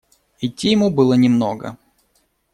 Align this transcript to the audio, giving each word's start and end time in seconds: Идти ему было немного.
Идти 0.41 0.71
ему 0.71 0.89
было 0.89 1.13
немного. 1.13 1.77